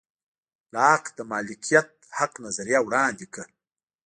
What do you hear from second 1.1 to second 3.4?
د مالکیت حق نظریه وړاندې